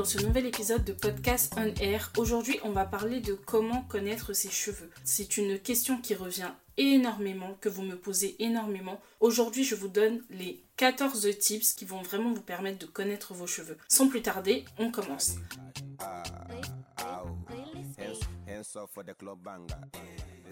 dans 0.00 0.06
ce 0.06 0.24
nouvel 0.24 0.46
épisode 0.46 0.82
de 0.82 0.94
podcast 0.94 1.52
On 1.58 1.74
Air. 1.74 2.10
Aujourd'hui, 2.16 2.58
on 2.62 2.70
va 2.70 2.86
parler 2.86 3.20
de 3.20 3.34
comment 3.34 3.82
connaître 3.82 4.32
ses 4.32 4.48
cheveux. 4.48 4.88
C'est 5.04 5.36
une 5.36 5.58
question 5.58 6.00
qui 6.00 6.14
revient 6.14 6.52
énormément, 6.78 7.58
que 7.60 7.68
vous 7.68 7.82
me 7.82 7.96
posez 7.96 8.34
énormément. 8.42 8.98
Aujourd'hui, 9.20 9.62
je 9.62 9.74
vous 9.74 9.88
donne 9.88 10.22
les 10.30 10.64
14 10.78 11.28
tips 11.38 11.74
qui 11.74 11.84
vont 11.84 12.00
vraiment 12.00 12.32
vous 12.32 12.40
permettre 12.40 12.78
de 12.78 12.86
connaître 12.86 13.34
vos 13.34 13.46
cheveux. 13.46 13.76
Sans 13.88 14.08
plus 14.08 14.22
tarder, 14.22 14.64
on 14.78 14.90
commence. 14.90 15.34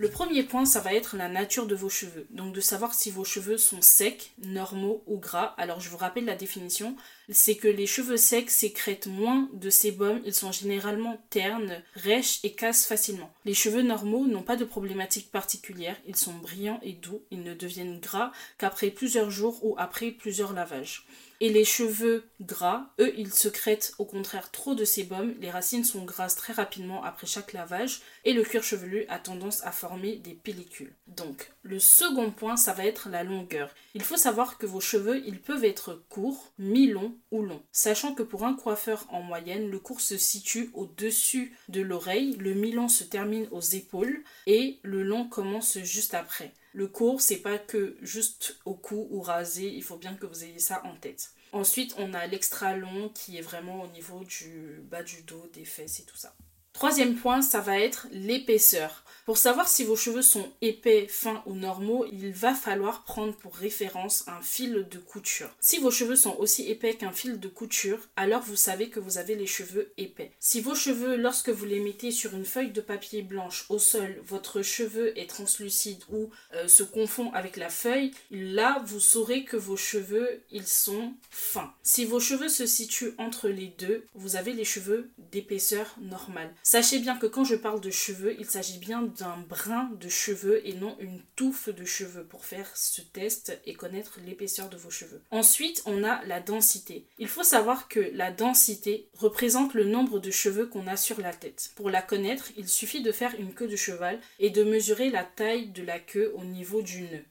Le 0.01 0.09
premier 0.09 0.45
point, 0.45 0.65
ça 0.65 0.79
va 0.79 0.95
être 0.95 1.17
la 1.17 1.29
nature 1.29 1.67
de 1.67 1.75
vos 1.75 1.89
cheveux. 1.89 2.29
Donc 2.31 2.55
de 2.55 2.61
savoir 2.61 2.95
si 2.95 3.11
vos 3.11 3.25
cheveux 3.25 3.59
sont 3.59 3.83
secs, 3.83 4.31
normaux 4.41 5.03
ou 5.09 5.19
gras. 5.19 5.57
Alors 5.59 5.81
je 5.81 5.89
vous 5.89 5.97
rappelle 5.97 6.25
la 6.25 6.37
définition, 6.37 6.95
c'est 7.31 7.57
que 7.57 7.67
les 7.67 7.89
cheveux 7.89 8.17
secs 8.17 8.49
sécrètent 8.49 9.09
moins 9.09 9.49
de 9.55 9.71
sébum, 9.71 10.23
ils 10.25 10.35
sont 10.35 10.53
généralement 10.53 11.21
ternes, 11.31 11.83
rêches 11.95 12.39
et 12.45 12.53
cassent 12.53 12.87
facilement. 12.87 13.33
Les 13.45 13.55
cheveux 13.55 13.83
normaux 13.83 14.27
n'ont 14.29 14.45
pas 14.45 14.55
de 14.55 14.65
problématique 14.65 15.33
particulière, 15.33 15.97
ils 16.07 16.15
sont 16.15 16.35
brillants 16.35 16.79
et 16.85 16.93
doux, 16.93 17.23
ils 17.33 17.43
ne 17.43 17.55
deviennent 17.55 17.99
gras 17.99 18.31
qu'après 18.57 18.91
plusieurs 18.91 19.33
jours 19.33 19.59
ou 19.65 19.75
après 19.79 20.13
plusieurs 20.13 20.53
lavages. 20.53 21.07
Et 21.41 21.51
les 21.51 21.65
cheveux 21.65 22.25
gras, 22.41 22.87
eux, 22.99 23.15
ils 23.17 23.33
secrètent 23.33 23.95
au 23.99 24.05
contraire 24.05 24.51
trop 24.51 24.75
de 24.75 24.85
sébum, 24.85 25.35
les 25.41 25.53
racines 25.53 25.85
sont 25.85 26.05
grasses 26.05 26.35
très 26.35 26.53
rapidement 26.53 27.05
après 27.05 27.29
chaque 27.29 27.53
lavage 27.53 28.01
et 28.25 28.33
le 28.33 28.43
cuir 28.43 28.65
chevelu 28.65 29.05
a 29.09 29.21
tendance 29.21 29.65
à 29.65 29.71
former 29.71 29.88
des 29.97 30.35
pellicules. 30.35 30.95
Donc, 31.07 31.51
le 31.63 31.79
second 31.79 32.31
point, 32.31 32.57
ça 32.57 32.73
va 32.73 32.85
être 32.85 33.09
la 33.09 33.25
longueur. 33.25 33.75
Il 33.95 34.03
faut 34.03 34.17
savoir 34.17 34.59
que 34.59 34.67
vos 34.67 34.81
cheveux, 34.81 35.23
ils 35.27 35.41
peuvent 35.41 35.65
être 35.65 36.03
courts, 36.09 36.53
mi-longs 36.59 37.17
ou 37.31 37.43
longs. 37.43 37.63
Sachant 37.73 38.15
que 38.15 38.23
pour 38.23 38.45
un 38.45 38.55
coiffeur 38.55 39.07
en 39.11 39.23
moyenne, 39.23 39.71
le 39.71 39.79
court 39.79 40.01
se 40.01 40.19
situe 40.19 40.71
au-dessus 40.75 41.57
de 41.69 41.81
l'oreille, 41.81 42.37
le 42.39 42.55
mi-long 42.55 42.89
se 42.89 43.05
termine 43.05 43.49
aux 43.51 43.61
épaules 43.61 44.23
et 44.47 44.79
le 44.83 45.03
long 45.03 45.29
commence 45.29 45.79
juste 45.79 46.15
après. 46.15 46.53
Le 46.73 46.87
court, 46.87 47.21
c'est 47.21 47.39
pas 47.39 47.59
que 47.59 47.97
juste 48.03 48.59
au 48.65 48.75
cou 48.75 49.09
ou 49.11 49.21
rasé, 49.21 49.69
il 49.69 49.83
faut 49.83 49.97
bien 49.97 50.15
que 50.15 50.27
vous 50.27 50.45
ayez 50.45 50.59
ça 50.59 50.83
en 50.85 50.95
tête. 50.97 51.33
Ensuite, 51.53 51.95
on 51.99 52.13
a 52.13 52.27
l'extra 52.27 52.77
long 52.77 53.09
qui 53.09 53.39
est 53.39 53.43
vraiment 53.43 53.83
au 53.83 53.89
niveau 53.89 54.23
du 54.25 54.81
bas 54.83 55.03
du 55.03 55.23
dos, 55.23 55.49
des 55.55 55.65
fesses 55.65 56.01
et 56.01 56.05
tout 56.05 56.17
ça. 56.17 56.35
Troisième 56.79 57.17
point, 57.17 57.43
ça 57.43 57.59
va 57.59 57.77
être 57.81 58.07
l'épaisseur. 58.13 59.03
Pour 59.29 59.37
savoir 59.37 59.69
si 59.69 59.85
vos 59.85 59.95
cheveux 59.95 60.23
sont 60.23 60.49
épais, 60.63 61.07
fins 61.07 61.43
ou 61.45 61.53
normaux, 61.53 62.07
il 62.11 62.33
va 62.33 62.55
falloir 62.55 63.05
prendre 63.05 63.35
pour 63.35 63.55
référence 63.55 64.25
un 64.27 64.41
fil 64.41 64.87
de 64.91 64.99
couture. 64.99 65.51
Si 65.61 65.77
vos 65.77 65.91
cheveux 65.91 66.17
sont 66.17 66.35
aussi 66.39 66.71
épais 66.71 66.95
qu'un 66.95 67.13
fil 67.13 67.39
de 67.39 67.49
couture, 67.49 67.99
alors 68.17 68.41
vous 68.41 68.57
savez 68.57 68.89
que 68.89 69.01
vous 69.01 69.19
avez 69.19 69.35
les 69.35 69.47
cheveux 69.47 69.93
épais. 69.99 70.31
Si 70.41 70.63
vos 70.63 70.75
cheveux, 70.75 71.17
lorsque 71.17 71.51
vous 71.51 71.67
les 71.67 71.81
mettez 71.81 72.11
sur 72.11 72.33
une 72.33 72.47
feuille 72.47 72.71
de 72.71 72.81
papier 72.81 73.21
blanche 73.21 73.67
au 73.69 73.79
sol, 73.79 74.17
votre 74.25 74.63
cheveu 74.63 75.13
est 75.19 75.29
translucide 75.29 76.03
ou 76.09 76.31
euh, 76.55 76.67
se 76.67 76.83
confond 76.83 77.31
avec 77.33 77.59
la 77.59 77.69
feuille, 77.69 78.13
là 78.31 78.83
vous 78.87 78.99
saurez 78.99 79.45
que 79.45 79.59
vos 79.59 79.77
cheveux, 79.77 80.41
ils 80.51 80.67
sont 80.67 81.13
fins. 81.29 81.75
Si 81.83 82.07
vos 82.07 82.19
cheveux 82.19 82.49
se 82.49 82.65
situent 82.65 83.13
entre 83.19 83.51
les 83.51 83.75
deux, 83.79 84.07
vous 84.15 84.37
avez 84.37 84.55
les 84.55 84.65
cheveux 84.65 85.11
d'épaisseur 85.33 85.97
normale. 86.01 86.55
Sachez 86.71 86.99
bien 86.99 87.17
que 87.17 87.25
quand 87.25 87.45
je 87.45 87.55
parle 87.55 87.81
de 87.81 87.89
cheveux, 87.89 88.37
il 88.39 88.45
s'agit 88.45 88.77
bien 88.77 89.01
d'un 89.01 89.39
brin 89.49 89.89
de 89.99 90.11
cheveux 90.11 90.61
et 90.69 90.75
non 90.75 90.99
une 91.01 91.23
touffe 91.35 91.71
de 91.71 91.87
cheveux 91.87 92.25
pour 92.25 92.45
faire 92.45 92.71
ce 92.77 93.01
test 93.01 93.59
et 93.65 93.73
connaître 93.73 94.19
l'épaisseur 94.27 94.69
de 94.69 94.77
vos 94.77 94.91
cheveux. 94.91 95.23
Ensuite, 95.31 95.83
on 95.87 96.05
a 96.05 96.23
la 96.27 96.41
densité. 96.41 97.07
Il 97.17 97.29
faut 97.29 97.43
savoir 97.43 97.89
que 97.89 98.11
la 98.13 98.31
densité 98.31 99.09
représente 99.15 99.73
le 99.73 99.85
nombre 99.85 100.19
de 100.19 100.31
cheveux 100.31 100.67
qu'on 100.67 100.87
a 100.89 100.99
sur 100.99 101.23
la 101.23 101.33
tête. 101.33 101.71
Pour 101.75 101.89
la 101.89 102.03
connaître, 102.03 102.53
il 102.59 102.69
suffit 102.69 103.01
de 103.01 103.13
faire 103.13 103.35
une 103.39 103.55
queue 103.55 103.69
de 103.69 103.75
cheval 103.75 104.21
et 104.39 104.51
de 104.51 104.63
mesurer 104.63 105.09
la 105.09 105.25
taille 105.25 105.69
de 105.69 105.83
la 105.83 105.99
queue 105.99 106.35
au 106.37 106.45
niveau 106.45 106.83
du 106.83 107.01
nœud, 107.01 107.25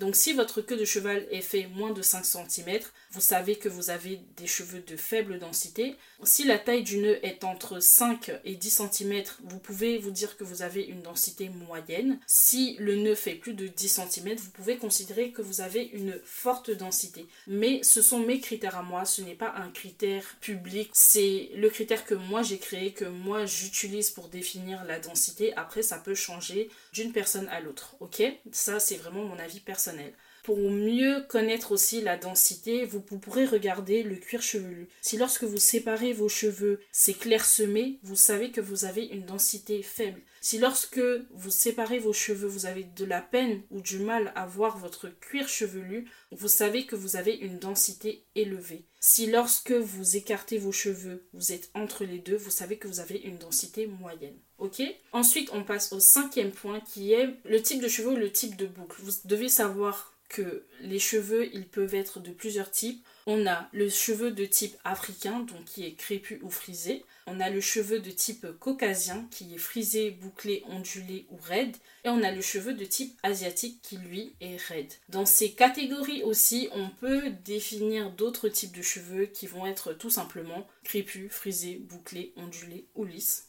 Donc 0.00 0.16
si 0.16 0.32
votre 0.32 0.62
queue 0.62 0.76
de 0.76 0.84
cheval 0.84 1.28
est 1.30 1.42
fait 1.42 1.68
moins 1.68 1.92
de 1.92 2.02
5 2.02 2.24
cm, 2.24 2.80
vous 3.12 3.20
savez 3.20 3.54
que 3.54 3.68
vous 3.68 3.90
avez 3.90 4.18
des 4.36 4.48
cheveux 4.48 4.80
de 4.80 4.96
faible 4.96 5.38
densité. 5.38 5.94
Si 6.24 6.42
la 6.42 6.58
taille 6.58 6.82
du 6.82 6.98
nœud 6.98 7.24
est 7.24 7.44
entre 7.44 7.78
5 7.78 8.32
et 8.44 8.56
10 8.56 8.63
cm, 8.70 9.24
vous 9.44 9.58
pouvez 9.58 9.98
vous 9.98 10.10
dire 10.10 10.36
que 10.36 10.44
vous 10.44 10.62
avez 10.62 10.82
une 10.82 11.02
densité 11.02 11.48
moyenne. 11.48 12.18
Si 12.26 12.76
le 12.78 12.96
nœud 12.96 13.14
fait 13.14 13.34
plus 13.34 13.54
de 13.54 13.66
10 13.66 13.88
cm, 13.88 14.36
vous 14.36 14.50
pouvez 14.50 14.76
considérer 14.76 15.30
que 15.30 15.42
vous 15.42 15.60
avez 15.60 15.82
une 15.82 16.18
forte 16.24 16.70
densité. 16.70 17.26
Mais 17.46 17.82
ce 17.82 18.02
sont 18.02 18.20
mes 18.20 18.40
critères 18.40 18.76
à 18.76 18.82
moi, 18.82 19.04
ce 19.04 19.22
n'est 19.22 19.34
pas 19.34 19.54
un 19.56 19.70
critère 19.70 20.24
public, 20.40 20.90
c'est 20.92 21.50
le 21.54 21.68
critère 21.68 22.04
que 22.04 22.14
moi 22.14 22.42
j'ai 22.42 22.58
créé, 22.58 22.92
que 22.92 23.04
moi 23.04 23.46
j'utilise 23.46 24.10
pour 24.10 24.28
définir 24.28 24.84
la 24.84 24.98
densité. 24.98 25.54
Après, 25.56 25.82
ça 25.82 25.98
peut 25.98 26.14
changer 26.14 26.70
d'une 26.92 27.12
personne 27.12 27.48
à 27.48 27.60
l'autre, 27.60 27.96
ok? 28.00 28.22
Ça, 28.52 28.78
c'est 28.80 28.96
vraiment 28.96 29.24
mon 29.24 29.38
avis 29.38 29.60
personnel. 29.60 30.12
Pour 30.44 30.58
mieux 30.58 31.24
connaître 31.26 31.72
aussi 31.72 32.02
la 32.02 32.18
densité, 32.18 32.84
vous, 32.84 33.00
pourrez 33.00 33.46
regarder 33.46 34.02
le 34.02 34.16
cuir 34.16 34.42
chevelu. 34.42 34.88
Si 35.00 35.16
lorsque 35.16 35.44
vous 35.44 35.56
séparez 35.56 36.12
vos 36.12 36.28
cheveux, 36.28 36.80
c'est 36.92 37.14
clairsemé, 37.14 37.98
vous 38.02 38.14
savez 38.14 38.50
que 38.50 38.60
vous 38.60 38.84
avez 38.84 39.06
une 39.06 39.24
densité 39.24 39.82
faible. 39.82 40.20
Si 40.42 40.58
lorsque 40.58 41.00
vous 41.30 41.50
séparez 41.50 41.98
vos 41.98 42.12
cheveux, 42.12 42.46
vous 42.46 42.66
avez 42.66 42.84
de 42.84 43.06
la 43.06 43.22
peine 43.22 43.62
ou 43.70 43.80
du 43.80 43.98
mal 43.98 44.34
à 44.36 44.44
voir 44.44 44.76
votre 44.76 45.08
cuir 45.08 45.48
chevelu, 45.48 46.10
vous 46.30 46.48
savez 46.48 46.84
que 46.84 46.94
vous 46.94 47.16
avez 47.16 47.32
une 47.32 47.58
densité 47.58 48.26
élevée. 48.34 48.84
Si 49.00 49.30
lorsque 49.30 49.72
vous 49.72 50.18
écartez 50.18 50.58
vos 50.58 50.72
cheveux, 50.72 51.24
vous 51.32 51.52
êtes 51.52 51.70
entre 51.72 52.04
les 52.04 52.18
deux, 52.18 52.36
vous 52.36 52.50
savez 52.50 52.76
que 52.76 52.88
vous 52.88 53.00
avez 53.00 53.16
une 53.16 53.38
densité 53.38 53.86
moyenne. 53.86 54.36
Ok? 54.58 54.82
Ensuite, 55.12 55.48
on 55.54 55.64
passe 55.64 55.94
au 55.94 56.00
cinquième 56.00 56.52
point 56.52 56.80
qui 56.80 57.14
est 57.14 57.30
le 57.46 57.62
type 57.62 57.80
de 57.80 57.88
cheveux 57.88 58.12
ou 58.12 58.16
le 58.16 58.30
type 58.30 58.56
de 58.56 58.66
boucle. 58.66 59.00
Vous 59.02 59.12
devez 59.24 59.48
savoir 59.48 60.13
que 60.28 60.64
les 60.80 60.98
cheveux, 60.98 61.48
ils 61.54 61.66
peuvent 61.66 61.94
être 61.94 62.20
de 62.20 62.30
plusieurs 62.30 62.70
types. 62.70 63.04
On 63.26 63.46
a 63.46 63.68
le 63.72 63.88
cheveu 63.88 64.30
de 64.30 64.44
type 64.44 64.76
africain, 64.84 65.40
donc 65.40 65.64
qui 65.64 65.84
est 65.84 65.94
crépu 65.94 66.40
ou 66.42 66.50
frisé. 66.50 67.04
On 67.26 67.40
a 67.40 67.48
le 67.48 67.60
cheveu 67.60 68.00
de 68.00 68.10
type 68.10 68.46
caucasien, 68.58 69.26
qui 69.30 69.54
est 69.54 69.58
frisé, 69.58 70.10
bouclé, 70.10 70.62
ondulé 70.68 71.26
ou 71.30 71.36
raide. 71.42 71.76
Et 72.04 72.10
on 72.10 72.22
a 72.22 72.32
le 72.32 72.42
cheveu 72.42 72.74
de 72.74 72.84
type 72.84 73.18
asiatique, 73.22 73.80
qui 73.82 73.96
lui 73.96 74.34
est 74.40 74.60
raide. 74.60 74.92
Dans 75.08 75.24
ces 75.24 75.52
catégories 75.52 76.22
aussi, 76.22 76.68
on 76.72 76.90
peut 76.90 77.30
définir 77.44 78.10
d'autres 78.10 78.48
types 78.48 78.76
de 78.76 78.82
cheveux 78.82 79.26
qui 79.26 79.46
vont 79.46 79.66
être 79.66 79.94
tout 79.94 80.10
simplement 80.10 80.66
crépus, 80.82 81.30
frisés, 81.30 81.76
bouclés, 81.76 82.32
ondulés 82.36 82.84
ou 82.94 83.04
lisses. 83.04 83.48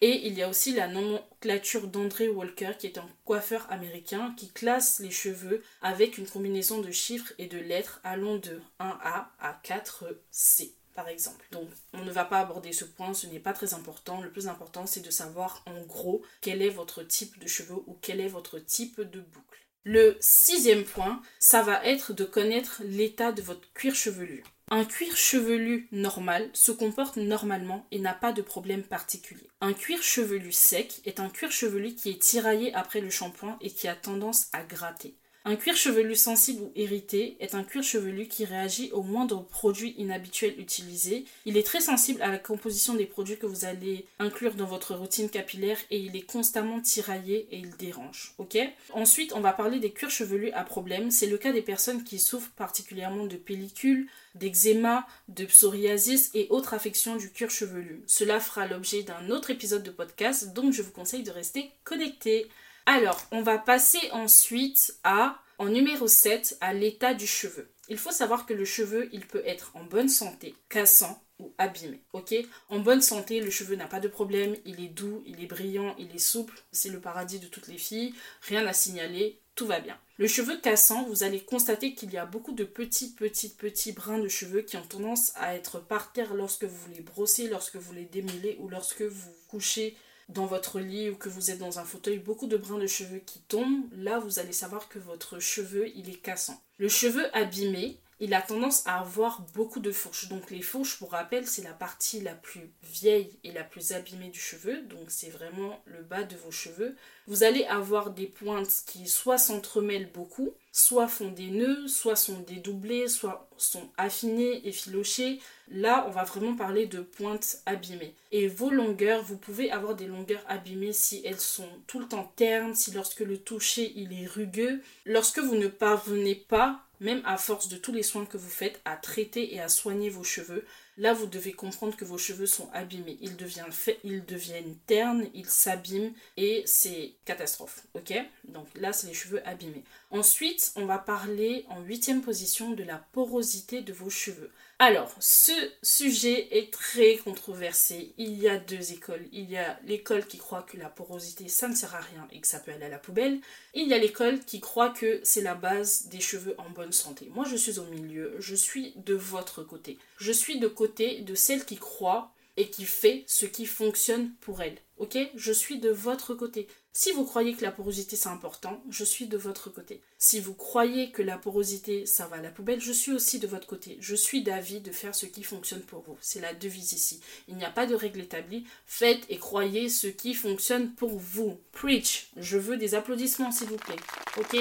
Et 0.00 0.26
il 0.26 0.34
y 0.34 0.42
a 0.42 0.48
aussi 0.48 0.72
la 0.72 0.88
nomenclature 0.88 1.88
d'André 1.88 2.28
Walker, 2.28 2.72
qui 2.78 2.86
est 2.86 2.98
un 2.98 3.08
coiffeur 3.24 3.66
américain 3.70 4.34
qui 4.36 4.50
classe 4.50 5.00
les 5.00 5.10
cheveux 5.10 5.62
avec 5.82 6.18
une 6.18 6.28
combinaison 6.28 6.80
de 6.80 6.90
chiffres 6.90 7.32
et 7.38 7.46
de 7.46 7.58
lettres 7.58 8.00
allant 8.04 8.36
de 8.36 8.60
1A 8.80 9.26
à 9.40 9.60
4C 9.64 10.72
par 10.94 11.08
exemple. 11.08 11.46
Donc 11.52 11.68
on 11.92 12.04
ne 12.04 12.10
va 12.10 12.24
pas 12.24 12.40
aborder 12.40 12.72
ce 12.72 12.84
point, 12.84 13.14
ce 13.14 13.28
n'est 13.28 13.38
pas 13.38 13.52
très 13.52 13.72
important. 13.72 14.20
Le 14.20 14.32
plus 14.32 14.48
important 14.48 14.84
c'est 14.84 15.00
de 15.00 15.12
savoir 15.12 15.62
en 15.66 15.82
gros 15.82 16.22
quel 16.40 16.60
est 16.60 16.70
votre 16.70 17.04
type 17.04 17.38
de 17.38 17.46
cheveux 17.46 17.78
ou 17.86 17.96
quel 18.02 18.20
est 18.20 18.26
votre 18.26 18.58
type 18.58 19.00
de 19.00 19.20
boucle. 19.20 19.68
Le 19.84 20.16
sixième 20.20 20.84
point, 20.84 21.22
ça 21.38 21.62
va 21.62 21.84
être 21.84 22.12
de 22.12 22.24
connaître 22.24 22.82
l'état 22.84 23.30
de 23.30 23.42
votre 23.42 23.72
cuir 23.74 23.94
chevelu. 23.94 24.42
Un 24.70 24.84
cuir 24.84 25.16
chevelu 25.16 25.88
normal 25.92 26.50
se 26.52 26.72
comporte 26.72 27.16
normalement 27.16 27.86
et 27.90 27.98
n'a 27.98 28.12
pas 28.12 28.32
de 28.32 28.42
problème 28.42 28.82
particulier. 28.82 29.48
Un 29.62 29.72
cuir 29.72 30.02
chevelu 30.02 30.52
sec 30.52 31.00
est 31.06 31.20
un 31.20 31.30
cuir 31.30 31.50
chevelu 31.50 31.94
qui 31.94 32.10
est 32.10 32.20
tiraillé 32.20 32.74
après 32.74 33.00
le 33.00 33.08
shampoing 33.08 33.56
et 33.62 33.70
qui 33.70 33.88
a 33.88 33.94
tendance 33.94 34.48
à 34.52 34.62
gratter. 34.62 35.16
Un 35.44 35.56
cuir 35.56 35.76
chevelu 35.76 36.14
sensible 36.14 36.62
ou 36.62 36.72
irrité 36.76 37.36
est 37.40 37.54
un 37.54 37.64
cuir 37.64 37.82
chevelu 37.82 38.28
qui 38.28 38.44
réagit 38.44 38.90
au 38.92 39.02
moindre 39.02 39.42
produit 39.44 39.94
inhabituel 39.96 40.54
utilisé. 40.58 41.24
Il 41.46 41.56
est 41.56 41.62
très 41.62 41.80
sensible 41.80 42.20
à 42.20 42.28
la 42.28 42.38
composition 42.38 42.94
des 42.94 43.06
produits 43.06 43.38
que 43.38 43.46
vous 43.46 43.64
allez 43.64 44.04
inclure 44.18 44.54
dans 44.54 44.66
votre 44.66 44.94
routine 44.94 45.30
capillaire 45.30 45.78
et 45.90 45.98
il 45.98 46.16
est 46.16 46.30
constamment 46.30 46.80
tiraillé 46.80 47.48
et 47.50 47.58
il 47.58 47.70
dérange. 47.76 48.34
Ok? 48.38 48.58
Ensuite, 48.92 49.32
on 49.32 49.40
va 49.40 49.52
parler 49.52 49.78
des 49.78 49.92
cuirs 49.92 50.10
chevelus 50.10 50.50
à 50.50 50.64
problème. 50.64 51.10
C'est 51.10 51.26
le 51.26 51.38
cas 51.38 51.52
des 51.52 51.62
personnes 51.62 52.04
qui 52.04 52.18
souffrent 52.18 52.50
particulièrement 52.50 53.24
de 53.24 53.36
pellicules, 53.36 54.08
d'eczéma, 54.34 55.06
de 55.28 55.44
psoriasis 55.44 56.30
et 56.34 56.48
autres 56.50 56.74
affections 56.74 57.16
du 57.16 57.30
cuir 57.30 57.50
chevelu. 57.50 58.02
Cela 58.06 58.40
fera 58.40 58.66
l'objet 58.66 59.02
d'un 59.02 59.30
autre 59.30 59.50
épisode 59.50 59.82
de 59.82 59.90
podcast, 59.90 60.52
donc 60.52 60.72
je 60.72 60.82
vous 60.82 60.92
conseille 60.92 61.22
de 61.22 61.30
rester 61.30 61.70
connecté. 61.84 62.48
Alors, 62.90 63.20
on 63.32 63.42
va 63.42 63.58
passer 63.58 64.00
ensuite 64.12 64.96
à, 65.04 65.42
en 65.58 65.66
numéro 65.66 66.08
7, 66.08 66.56
à 66.62 66.72
l'état 66.72 67.12
du 67.12 67.26
cheveu. 67.26 67.68
Il 67.90 67.98
faut 67.98 68.12
savoir 68.12 68.46
que 68.46 68.54
le 68.54 68.64
cheveu, 68.64 69.10
il 69.12 69.26
peut 69.26 69.42
être 69.44 69.72
en 69.74 69.84
bonne 69.84 70.08
santé, 70.08 70.54
cassant 70.70 71.22
ou 71.38 71.52
abîmé, 71.58 72.00
ok? 72.14 72.34
En 72.70 72.78
bonne 72.78 73.02
santé, 73.02 73.40
le 73.40 73.50
cheveu 73.50 73.76
n'a 73.76 73.88
pas 73.88 74.00
de 74.00 74.08
problème, 74.08 74.56
il 74.64 74.82
est 74.82 74.88
doux, 74.88 75.22
il 75.26 75.44
est 75.44 75.46
brillant, 75.46 75.94
il 75.98 76.14
est 76.14 76.18
souple, 76.18 76.58
c'est 76.72 76.88
le 76.88 76.98
paradis 76.98 77.38
de 77.38 77.46
toutes 77.46 77.68
les 77.68 77.76
filles, 77.76 78.14
rien 78.40 78.66
à 78.66 78.72
signaler, 78.72 79.38
tout 79.54 79.66
va 79.66 79.80
bien. 79.80 79.98
Le 80.16 80.26
cheveu 80.26 80.56
cassant, 80.56 81.04
vous 81.04 81.24
allez 81.24 81.40
constater 81.40 81.94
qu'il 81.94 82.10
y 82.10 82.16
a 82.16 82.24
beaucoup 82.24 82.52
de 82.52 82.64
petits, 82.64 83.12
petits, 83.12 83.50
petits 83.50 83.92
brins 83.92 84.18
de 84.18 84.28
cheveux 84.28 84.62
qui 84.62 84.78
ont 84.78 84.86
tendance 84.86 85.32
à 85.34 85.54
être 85.56 85.78
par 85.78 86.12
terre 86.12 86.32
lorsque 86.32 86.64
vous 86.64 86.90
les 86.94 87.02
brossez, 87.02 87.48
lorsque 87.48 87.76
vous 87.76 87.92
les 87.92 88.06
démêlez 88.06 88.56
ou 88.60 88.70
lorsque 88.70 89.02
vous 89.02 89.34
couchez 89.48 89.94
dans 90.28 90.46
votre 90.46 90.80
lit 90.80 91.10
ou 91.10 91.16
que 91.16 91.28
vous 91.28 91.50
êtes 91.50 91.58
dans 91.58 91.78
un 91.78 91.84
fauteuil, 91.84 92.18
beaucoup 92.18 92.46
de 92.46 92.56
brins 92.56 92.78
de 92.78 92.86
cheveux 92.86 93.18
qui 93.18 93.40
tombent, 93.40 93.86
là 93.96 94.18
vous 94.18 94.38
allez 94.38 94.52
savoir 94.52 94.88
que 94.88 94.98
votre 94.98 95.38
cheveu 95.38 95.88
il 95.94 96.10
est 96.10 96.20
cassant. 96.20 96.62
Le 96.78 96.88
cheveu 96.88 97.34
abîmé, 97.36 97.98
il 98.20 98.34
a 98.34 98.42
tendance 98.42 98.84
à 98.86 98.98
avoir 98.98 99.42
beaucoup 99.54 99.78
de 99.80 99.92
fourches. 99.92 100.28
Donc 100.28 100.50
les 100.50 100.62
fourches, 100.62 100.98
pour 100.98 101.12
rappel, 101.12 101.46
c'est 101.46 101.62
la 101.62 101.72
partie 101.72 102.20
la 102.20 102.34
plus 102.34 102.72
vieille 102.82 103.38
et 103.44 103.52
la 103.52 103.62
plus 103.62 103.92
abîmée 103.92 104.28
du 104.28 104.40
cheveu. 104.40 104.82
Donc 104.82 105.10
c'est 105.10 105.30
vraiment 105.30 105.80
le 105.84 106.02
bas 106.02 106.24
de 106.24 106.36
vos 106.36 106.50
cheveux. 106.50 106.96
Vous 107.26 107.44
allez 107.44 107.64
avoir 107.64 108.10
des 108.10 108.26
pointes 108.26 108.82
qui 108.86 109.06
soit 109.06 109.38
s'entremêlent 109.38 110.10
beaucoup, 110.12 110.54
soit 110.72 111.08
font 111.08 111.30
des 111.30 111.50
nœuds, 111.50 111.88
soit 111.88 112.16
sont 112.16 112.40
dédoublées, 112.40 113.08
soit 113.08 113.48
sont 113.56 113.90
affinées, 113.96 114.66
effilochées. 114.66 115.40
Là, 115.68 116.04
on 116.08 116.10
va 116.10 116.24
vraiment 116.24 116.54
parler 116.54 116.86
de 116.86 117.00
pointes 117.00 117.58
abîmées. 117.66 118.14
Et 118.32 118.46
vos 118.48 118.70
longueurs, 118.70 119.22
vous 119.22 119.36
pouvez 119.36 119.70
avoir 119.70 119.94
des 119.94 120.06
longueurs 120.06 120.44
abîmées 120.48 120.92
si 120.92 121.22
elles 121.24 121.40
sont 121.40 121.68
tout 121.86 121.98
le 121.98 122.06
temps 122.06 122.32
ternes, 122.36 122.74
si 122.74 122.92
lorsque 122.92 123.20
le 123.20 123.38
toucher 123.38 123.92
il 123.96 124.12
est 124.12 124.26
rugueux, 124.26 124.80
lorsque 125.04 125.40
vous 125.40 125.56
ne 125.56 125.68
parvenez 125.68 126.34
pas 126.34 126.84
même 127.00 127.22
à 127.24 127.36
force 127.36 127.68
de 127.68 127.76
tous 127.76 127.92
les 127.92 128.02
soins 128.02 128.26
que 128.26 128.36
vous 128.36 128.50
faites, 128.50 128.80
à 128.84 128.96
traiter 128.96 129.54
et 129.54 129.60
à 129.60 129.68
soigner 129.68 130.10
vos 130.10 130.24
cheveux, 130.24 130.64
là 130.98 131.14
vous 131.14 131.26
devez 131.26 131.52
comprendre 131.52 131.96
que 131.96 132.04
vos 132.04 132.18
cheveux 132.18 132.46
sont 132.46 132.68
abîmés. 132.72 133.16
Ils 133.20 133.36
deviennent, 133.36 133.72
ils 134.04 134.24
deviennent 134.24 134.76
ternes, 134.86 135.26
ils 135.32 135.48
s'abîment 135.48 136.12
et 136.36 136.62
c'est 136.66 137.14
catastrophe. 137.24 137.86
Ok? 137.94 138.12
Donc 138.44 138.66
là, 138.74 138.92
c'est 138.92 139.06
les 139.06 139.14
cheveux 139.14 139.46
abîmés. 139.48 139.84
Ensuite, 140.10 140.72
on 140.76 140.86
va 140.86 140.98
parler 140.98 141.64
en 141.70 141.80
huitième 141.80 142.22
position 142.22 142.72
de 142.72 142.82
la 142.82 142.98
porosité 143.12 143.80
de 143.80 143.92
vos 143.92 144.10
cheveux. 144.10 144.50
Alors, 144.80 145.12
ce 145.18 145.52
sujet 145.82 146.56
est 146.56 146.72
très 146.72 147.16
controversé. 147.16 148.12
Il 148.16 148.38
y 148.40 148.48
a 148.48 148.58
deux 148.58 148.92
écoles. 148.92 149.26
Il 149.32 149.50
y 149.50 149.56
a 149.56 149.76
l'école 149.84 150.24
qui 150.24 150.38
croit 150.38 150.62
que 150.62 150.76
la 150.76 150.88
porosité, 150.88 151.48
ça 151.48 151.66
ne 151.66 151.74
sert 151.74 151.96
à 151.96 152.00
rien 152.00 152.28
et 152.30 152.40
que 152.40 152.46
ça 152.46 152.60
peut 152.60 152.70
aller 152.70 152.84
à 152.84 152.88
la 152.88 152.98
poubelle. 152.98 153.40
Il 153.74 153.88
y 153.88 153.94
a 153.94 153.98
l'école 153.98 154.38
qui 154.38 154.60
croit 154.60 154.90
que 154.90 155.20
c'est 155.24 155.42
la 155.42 155.56
base 155.56 156.06
des 156.06 156.20
cheveux 156.20 156.54
en 156.58 156.70
bonne 156.70 156.92
santé. 156.92 157.28
Moi, 157.34 157.44
je 157.50 157.56
suis 157.56 157.80
au 157.80 157.84
milieu. 157.86 158.36
Je 158.38 158.54
suis 158.54 158.92
de 159.04 159.14
votre 159.14 159.64
côté. 159.64 159.98
Je 160.18 160.30
suis 160.30 160.60
de 160.60 160.68
côté 160.68 161.22
de 161.22 161.34
celle 161.34 161.64
qui 161.64 161.76
croit 161.76 162.30
et 162.58 162.68
qui 162.68 162.84
fait 162.84 163.24
ce 163.26 163.46
qui 163.46 163.64
fonctionne 163.64 164.32
pour 164.40 164.60
elle. 164.60 164.76
Ok? 164.98 165.16
Je 165.36 165.52
suis 165.52 165.78
de 165.78 165.90
votre 165.90 166.34
côté. 166.34 166.66
Si 166.92 167.12
vous 167.12 167.24
croyez 167.24 167.54
que 167.54 167.62
la 167.62 167.70
porosité 167.70 168.16
c'est 168.16 168.28
important, 168.28 168.82
je 168.90 169.04
suis 169.04 169.28
de 169.28 169.38
votre 169.38 169.70
côté. 169.70 170.00
Si 170.18 170.40
vous 170.40 170.54
croyez 170.54 171.12
que 171.12 171.22
la 171.22 171.38
porosité 171.38 172.04
ça 172.04 172.26
va 172.26 172.36
à 172.36 172.42
la 172.42 172.50
poubelle, 172.50 172.80
je 172.80 172.90
suis 172.90 173.12
aussi 173.12 173.38
de 173.38 173.46
votre 173.46 173.68
côté. 173.68 173.96
Je 174.00 174.16
suis 174.16 174.42
d'avis 174.42 174.80
de 174.80 174.90
faire 174.90 175.14
ce 175.14 175.26
qui 175.26 175.44
fonctionne 175.44 175.82
pour 175.82 176.00
vous. 176.00 176.18
C'est 176.20 176.40
la 176.40 176.52
devise 176.52 176.92
ici. 176.92 177.20
Il 177.46 177.56
n'y 177.56 177.64
a 177.64 177.70
pas 177.70 177.86
de 177.86 177.94
règle 177.94 178.20
établie. 178.20 178.64
Faites 178.86 179.24
et 179.28 179.38
croyez 179.38 179.88
ce 179.88 180.08
qui 180.08 180.34
fonctionne 180.34 180.92
pour 180.94 181.16
vous. 181.16 181.60
Preach. 181.70 182.30
Je 182.36 182.58
veux 182.58 182.76
des 182.76 182.96
applaudissements 182.96 183.52
s'il 183.52 183.68
vous 183.68 183.76
plaît. 183.76 183.94
Ok? 184.36 184.56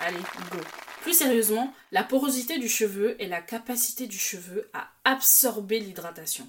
Allez, 0.00 0.18
go. 0.52 0.58
Plus 1.02 1.14
sérieusement, 1.14 1.72
la 1.92 2.02
porosité 2.02 2.58
du 2.58 2.68
cheveu 2.68 3.16
est 3.22 3.28
la 3.28 3.40
capacité 3.40 4.06
du 4.06 4.18
cheveu 4.18 4.68
à 4.74 4.90
absorber 5.04 5.80
l'hydratation. 5.80 6.46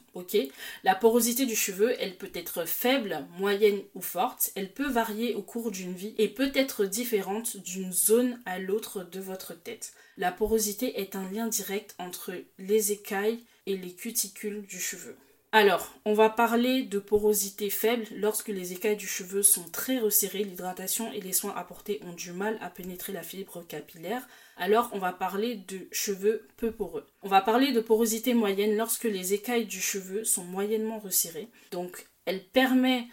La 0.84 0.96
porosité 0.96 1.46
du 1.46 1.56
cheveu, 1.56 1.96
elle 2.00 2.18
peut 2.18 2.32
être 2.34 2.66
faible, 2.66 3.26
moyenne 3.38 3.82
ou 3.96 4.02
forte. 4.02 4.52
Elle 4.56 4.74
peut 4.74 4.90
varier 4.90 5.36
au 5.36 5.42
cours 5.42 5.72
d'une 5.72 5.94
vie 5.94 6.16
et 6.18 6.28
peut 6.28 6.52
être 6.54 6.86
différente 6.86 7.58
d'une 7.58 7.94
zone 7.94 8.40
à 8.46 8.60
l'autre 8.60 9.04
de 9.04 9.20
votre 9.20 9.54
tête. 9.54 9.94
La 10.18 10.32
porosité 10.32 11.00
est 11.00 11.16
un 11.16 11.30
lien 11.30 11.48
direct 11.48 11.96
entre 12.00 12.34
les 12.58 12.92
écailles 12.92 13.44
et 13.66 13.78
les 13.78 13.94
cuticules 13.94 14.66
du 14.66 14.80
cheveu. 14.80 15.16
Alors, 15.52 15.92
on 16.06 16.14
va 16.14 16.30
parler 16.30 16.84
de 16.84 17.00
porosité 17.00 17.72
faible 17.72 18.06
lorsque 18.16 18.50
les 18.50 18.74
écailles 18.74 18.98
du 18.98 19.08
cheveu 19.08 19.42
sont 19.42 19.68
très 19.72 19.98
resserrées, 19.98 20.44
l'hydratation 20.44 21.12
et 21.12 21.22
les 21.22 21.34
soins 21.34 21.56
apportés 21.56 22.00
ont 22.06 22.14
du 22.14 22.32
mal 22.32 22.60
à 22.62 22.70
pénétrer 22.70 23.14
la 23.14 23.24
fibre 23.24 23.66
capillaire. 23.68 24.28
Alors, 24.58 24.92
on 24.94 25.00
va 25.00 25.12
parler 25.12 25.56
de 25.56 25.88
cheveux 25.92 26.48
peu 26.58 26.72
poreux. 26.72 27.08
On 27.24 27.30
va 27.30 27.42
parler 27.42 27.72
de 27.72 27.80
porosité 27.80 28.36
moyenne 28.36 28.78
lorsque 28.78 29.06
les 29.06 29.34
écailles 29.34 29.66
du 29.66 29.82
cheveu 29.82 30.24
sont 30.24 30.44
moyennement 30.44 31.00
resserrées. 31.00 31.50
Donc, 31.72 32.06
elle 32.30 32.44
permet 32.44 33.08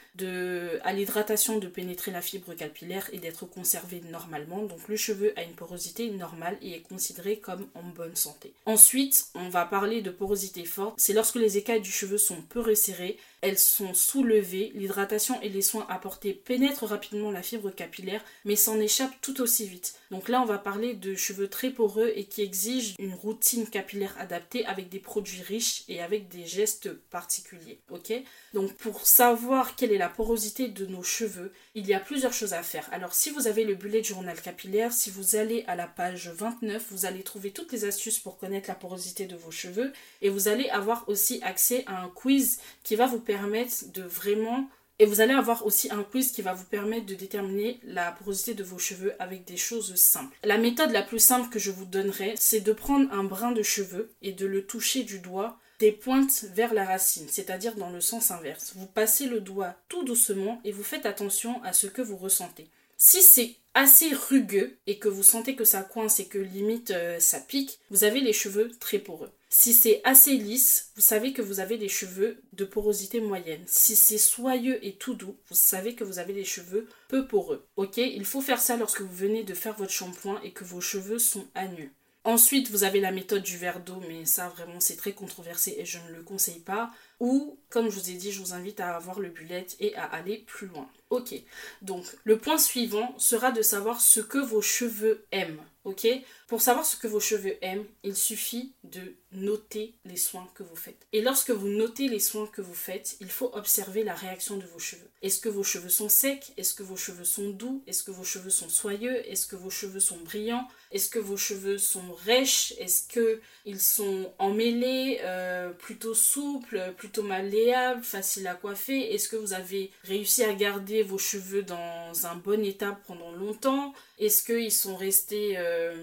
à 0.85 0.93
l'hydratation 0.93 1.59
de 1.59 1.69
pénétrer 1.69 2.11
la 2.11 2.21
fibre 2.21 2.53
capillaire 2.55 3.09
et 3.13 3.19
d'être 3.19 3.47
conservée 3.47 4.03
normalement. 4.11 4.63
Donc 4.65 4.89
le 4.89 4.97
cheveu 4.97 5.33
a 5.37 5.43
une 5.43 5.55
porosité 5.55 6.11
normale 6.11 6.59
et 6.61 6.73
est 6.73 6.81
considéré 6.81 7.39
comme 7.39 7.67
en 7.75 7.83
bonne 7.83 8.17
santé. 8.17 8.53
Ensuite, 8.67 9.29
on 9.35 9.49
va 9.49 9.65
parler 9.65 10.03
de 10.03 10.11
porosité 10.11 10.65
forte. 10.65 10.95
C'est 10.99 11.15
lorsque 11.15 11.37
les 11.37 11.57
écailles 11.57 11.81
du 11.81 11.91
cheveu 11.91 12.19
sont 12.19 12.43
peu 12.43 12.61
resserrées, 12.61 13.19
elles 13.43 13.59
sont 13.59 13.95
soulevées, 13.95 14.73
l'hydratation 14.75 15.41
et 15.43 15.49
les 15.49 15.63
soins 15.63 15.87
apportés 15.89 16.33
pénètrent 16.33 16.87
rapidement 16.87 17.31
la 17.31 17.43
fibre 17.43 17.71
capillaire, 17.71 18.25
mais 18.45 18.57
s'en 18.57 18.81
échappent 18.81 19.21
tout 19.21 19.41
aussi 19.41 19.67
vite. 19.67 19.95
Donc 20.11 20.29
là, 20.29 20.41
on 20.43 20.47
va 20.47 20.59
parler 20.59 20.95
de 20.95 21.15
cheveux 21.15 21.49
très 21.49 21.71
poreux 21.71 22.13
et 22.17 22.25
qui 22.25 22.43
exigent 22.43 22.95
une 22.99 23.15
routine 23.15 23.67
capillaire 23.69 24.15
adaptée 24.19 24.65
avec 24.67 24.89
des 24.89 24.99
produits 24.99 25.43
riches 25.43 25.85
et 25.89 26.01
avec 26.01 26.29
des 26.29 26.47
gestes 26.47 26.93
particuliers. 27.11 27.79
Ok? 27.91 28.13
Donc 28.55 28.73
pour 28.75 29.06
savoir 29.07 29.77
quelle 29.77 29.93
est 29.93 29.99
la 29.99 30.09
porosité 30.09 30.69
de 30.69 30.87
nos 30.87 31.03
cheveux, 31.03 31.53
il 31.75 31.87
y 31.87 31.95
a 31.95 32.01
plusieurs 32.01 32.33
choses 32.33 32.55
à 32.55 32.63
faire. 32.63 32.89
Alors 32.93 33.15
si 33.15 33.31
vous 33.31 33.47
avez 33.47 33.65
le 33.65 33.75
bullet 33.75 34.03
journal 34.03 34.41
capillaire, 34.41 34.93
si 34.93 35.11
vous 35.11 35.37
allez 35.37 35.65
à 35.67 35.77
la 35.77 35.87
page 35.87 36.29
29, 36.29 36.87
vous 36.91 37.07
allez 37.07 37.23
trouver 37.23 37.51
toutes 37.51 37.73
les 37.73 37.85
astuces 37.85 38.19
pour 38.19 38.37
connaître 38.37 38.69
la 38.69 38.75
porosité 38.75 39.27
de 39.27 39.37
vos 39.37 39.51
cheveux 39.51 39.93
et 40.23 40.29
vous 40.29 40.49
allez 40.49 40.69
avoir 40.71 41.09
aussi 41.09 41.41
accès 41.43 41.85
à 41.87 42.03
un 42.03 42.09
quiz 42.09 42.59
qui 42.83 42.97
va 42.97 43.07
vous 43.07 43.21
permettre 43.21 43.91
de 43.93 44.03
vraiment 44.03 44.69
et 44.99 45.07
vous 45.07 45.21
allez 45.21 45.35
avoir 45.35 45.67
aussi 45.67 45.91
un 45.93 46.03
quiz 46.03 46.33
qui 46.33 46.43
va 46.43 46.55
vous 46.55 46.65
permettre 46.65 47.07
de 47.07 47.15
déterminer 47.15 47.81
la 47.85 48.13
porosité 48.13 48.55
de 48.55 48.65
vos 48.65 48.79
cheveux 48.79 49.15
avec 49.19 49.45
des 49.45 49.59
choses 49.59 49.95
simples. 49.95 50.37
La 50.43 50.59
méthode 50.59 50.91
la 50.91 51.03
plus 51.03 51.19
simple 51.19 51.51
que 51.51 51.59
je 51.59 51.71
vous 51.71 51.85
donnerai, 51.85 52.35
c'est 52.39 52.61
de 52.61 52.73
prendre 52.73 53.13
un 53.13 53.25
brin 53.25 53.53
de 53.53 53.63
cheveux 53.63 54.11
et 54.23 54.33
de 54.33 54.47
le 54.47 54.65
toucher 54.65 55.03
du 55.03 55.19
doigt 55.19 55.59
des 55.79 55.93
pointes 55.93 56.45
vers 56.55 56.75
la 56.75 56.85
racine, 56.85 57.29
c'est-à-dire 57.29 57.75
dans 57.75 57.91
le 57.91 58.01
sens 58.01 58.31
inverse. 58.31 58.73
Vous 58.77 58.87
passez 58.87 59.27
le 59.27 59.41
doigt 59.41 59.75
tout 59.89 60.05
doucement 60.05 60.61
et 60.65 60.73
vous 60.73 60.85
faites 60.85 61.07
attention 61.07 61.63
à 61.63 61.73
ce 61.73 61.87
que 61.87 62.03
vous 62.03 62.17
ressentez. 62.17 62.69
Si 62.99 63.23
c'est 63.23 63.57
assez 63.75 64.15
rugueux 64.15 64.79
et 64.87 64.99
que 64.99 65.09
vous 65.09 65.23
sentez 65.23 65.55
que 65.55 65.65
ça 65.65 65.83
coince 65.83 66.19
et 66.19 66.27
que 66.27 66.39
limite 66.39 66.93
euh, 66.93 67.21
ça 67.21 67.41
pique, 67.41 67.79
vous 67.91 68.05
avez 68.05 68.21
les 68.21 68.33
cheveux 68.33 68.71
très 68.81 68.99
poreux. 68.99 69.31
Si 69.51 69.75
c'est 69.75 70.01
assez 70.05 70.33
lisse, 70.33 70.91
vous 70.97 71.03
savez 71.03 71.33
que 71.33 71.43
vous 71.43 71.61
avez 71.61 71.77
des 71.77 71.89
cheveux 71.89 72.43
de 72.55 72.65
porosité 72.65 73.21
moyenne. 73.21 73.63
Si 73.67 73.95
c'est 73.95 74.19
soyeux 74.19 74.85
et 74.85 74.95
tout 74.95 75.15
doux, 75.15 75.37
vous 75.49 75.55
savez 75.55 75.95
que 75.95 76.05
vous 76.05 76.19
avez 76.19 76.33
des 76.33 76.45
cheveux 76.45 76.89
peu 77.09 77.27
poreux. 77.27 77.67
Ok 77.77 77.99
Il 77.99 78.25
faut 78.25 78.41
faire 78.41 78.61
ça 78.61 78.77
lorsque 78.77 79.03
vous 79.03 79.15
venez 79.15 79.45
de 79.45 79.55
faire 79.55 79.77
votre 79.77 79.93
shampoing 79.93 80.41
et 80.43 80.53
que 80.53 80.65
vos 80.65 80.81
cheveux 80.81 81.19
sont 81.19 81.47
à 81.55 81.69
nu. 81.69 81.93
Ensuite, 82.27 82.73
vous 82.73 82.83
avez 82.83 82.99
la 82.99 83.13
méthode 83.13 83.45
du 83.45 83.57
verre 83.57 83.79
d'eau, 83.79 84.03
mais 84.09 84.25
ça 84.25 84.49
vraiment 84.49 84.81
c'est 84.81 84.97
très 84.97 85.13
controversé 85.13 85.77
et 85.79 85.85
je 85.85 85.99
ne 85.99 86.13
le 86.13 86.25
conseille 86.25 86.59
pas. 86.59 86.91
Ou 87.21 87.59
comme 87.69 87.91
je 87.91 87.99
vous 87.99 88.11
ai 88.11 88.15
dit, 88.15 88.33
je 88.33 88.41
vous 88.41 88.55
invite 88.55 88.81
à 88.81 88.95
avoir 88.95 89.21
le 89.21 89.29
bullet 89.29 89.67
et 89.81 89.95
à 89.97 90.05
aller 90.05 90.39
plus 90.47 90.67
loin. 90.67 90.89
Ok, 91.11 91.35
donc 91.83 92.05
le 92.25 92.39
point 92.39 92.59
suivant 92.59 93.15
sera 93.17 93.53
de 93.53 93.63
savoir 93.63 94.01
ce 94.01 94.21
que 94.21 94.39
vos 94.39 94.63
cheveux 94.63 95.25
aiment. 95.31 95.63
Ok 95.85 96.09
Pour 96.49 96.63
savoir 96.63 96.85
ce 96.85 96.97
que 96.97 97.07
vos 97.07 97.21
cheveux 97.21 97.57
aiment, 97.63 97.85
il 98.03 98.17
suffit 98.17 98.73
de 98.83 99.15
noter 99.31 99.95
les 100.05 100.17
soins 100.17 100.49
que 100.55 100.65
vous 100.65 100.75
faites. 100.75 101.07
Et 101.13 101.23
lorsque 101.23 101.53
vous 101.53 101.69
notez 101.69 102.09
les 102.09 102.19
soins 102.19 102.49
que 102.49 102.61
vous 102.61 102.75
faites, 102.75 103.17
il 103.21 103.31
faut 103.31 103.53
observer 103.55 104.03
la 104.03 104.15
réaction 104.15 104.57
de 104.57 104.67
vos 104.67 104.81
cheveux. 104.81 105.09
Est-ce 105.23 105.39
que 105.39 105.49
vos 105.49 105.63
cheveux 105.63 105.89
sont 105.89 106.09
secs? 106.09 106.53
Est-ce 106.57 106.75
que 106.75 106.83
vos 106.83 106.97
cheveux 106.97 107.25
sont 107.25 107.51
doux? 107.51 107.85
Est-ce 107.87 108.03
que 108.03 108.11
vos 108.11 108.25
cheveux 108.25 108.51
sont 108.51 108.69
soyeux? 108.69 109.25
Est-ce 109.31 109.47
que 109.47 109.55
vos 109.55 109.71
cheveux 109.71 110.01
sont 110.01 110.19
brillants? 110.19 110.67
Est-ce 110.91 111.09
que 111.09 111.21
vos 111.21 111.37
cheveux 111.37 111.79
sont 111.79 112.13
rêches? 112.25 112.75
Est-ce 112.79 113.07
que 113.07 113.41
ils 113.65 113.81
sont 113.81 114.33
emmêlés, 114.41 115.21
euh, 115.23 115.71
plutôt 115.71 116.15
souples, 116.15 116.95
plutôt 116.97 117.06
malléables, 117.23 118.03
faciles 118.03 118.47
à 118.47 118.55
coiffer 118.55 119.15
Est-ce 119.15 119.29
que 119.29 119.37
vous 119.37 119.53
avez 119.53 119.91
réussi 120.05 120.45
à 120.45 120.53
garder 120.53 121.03
vos 121.03 121.19
cheveux 121.19 121.63
dans 121.63 122.27
un 122.27 122.37
bon 122.37 122.65
état 122.65 122.99
pendant 123.07 123.33
longtemps? 123.33 123.93
Est-ce 124.19 124.43
qu'ils 124.43 124.73
sont 124.73 124.97
restés 124.97 125.55
euh, 125.59 125.95